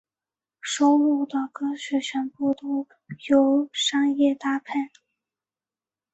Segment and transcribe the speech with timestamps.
[0.61, 2.87] 收录的歌曲全部都
[3.29, 4.73] 有商业搭配。